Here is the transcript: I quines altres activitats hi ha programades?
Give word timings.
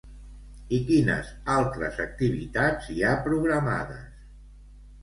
I 0.77 0.79
quines 0.87 1.29
altres 1.57 2.01
activitats 2.07 2.91
hi 2.97 2.99
ha 3.03 3.13
programades? 3.31 4.31